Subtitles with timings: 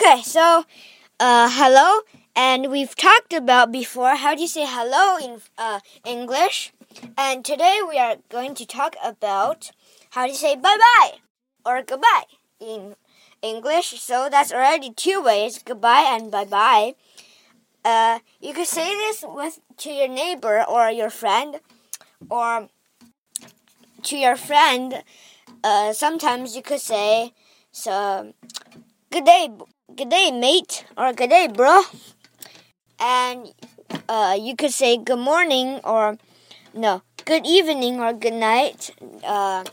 [0.00, 0.64] Okay, so
[1.18, 2.00] uh, hello,
[2.34, 6.72] and we've talked about before how do you say hello in uh, English,
[7.18, 9.72] and today we are going to talk about
[10.12, 11.18] how to say bye bye
[11.66, 12.24] or goodbye
[12.58, 12.96] in
[13.42, 14.00] English.
[14.00, 16.94] So that's already two ways goodbye and bye bye.
[17.84, 21.60] Uh, you could say this with to your neighbor or your friend,
[22.30, 22.68] or
[24.04, 25.02] to your friend.
[25.62, 27.34] Uh, sometimes you could say,
[27.70, 28.32] "So,
[29.12, 29.50] good day,
[29.96, 31.82] good day, mate," or "Good day, bro,"
[32.98, 33.52] and
[34.08, 36.18] uh, you could say "Good morning" or
[36.74, 38.90] no, "Good evening" or "Good night."
[39.24, 39.64] Uh,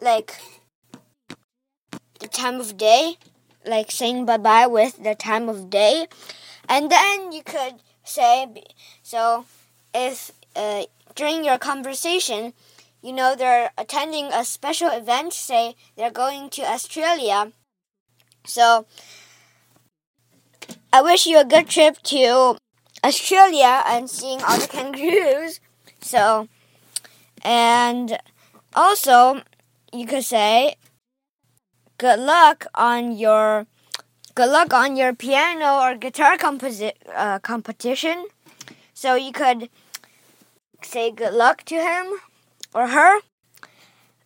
[0.00, 0.34] like
[2.18, 3.16] the time of day
[3.64, 6.06] like saying bye bye with the time of day.
[6.68, 7.74] And then you could
[8.04, 8.46] say,
[9.02, 9.44] so
[9.94, 12.54] if uh, during your conversation,
[13.02, 17.52] you know they're attending a special event, say they're going to Australia.
[18.44, 18.86] So
[20.92, 22.56] I wish you a good trip to
[23.04, 25.60] Australia and seeing all the kangaroos.
[26.00, 26.48] So,
[27.42, 28.18] and
[28.74, 29.42] also
[29.92, 30.76] you could say,
[31.98, 33.66] good luck on your
[34.34, 38.26] good luck on your piano or guitar composi- uh, competition.
[38.94, 39.68] So you could
[40.82, 42.20] say good luck to him
[42.74, 43.20] or her,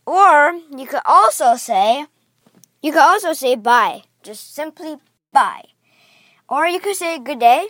[0.07, 2.07] or you could also say
[2.83, 4.97] you could also say bye, just simply
[5.33, 5.65] bye,
[6.49, 7.69] or you could say good day.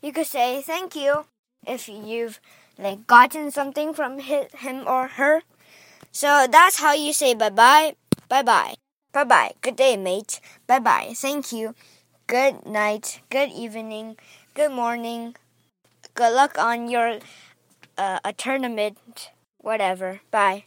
[0.00, 1.26] You could say thank you
[1.66, 2.40] if you've
[2.78, 5.42] like gotten something from him or her.
[6.12, 7.94] So that's how you say bye bye.
[8.28, 8.74] Bye bye.
[9.12, 9.52] Bye bye.
[9.60, 10.40] Good day, mate.
[10.66, 11.12] Bye bye.
[11.14, 11.74] Thank you.
[12.26, 13.20] Good night.
[13.30, 14.16] Good evening.
[14.54, 15.34] Good morning.
[16.14, 17.20] Good luck on your
[17.96, 19.30] uh, a tournament.
[19.58, 20.20] Whatever.
[20.30, 20.64] Bye.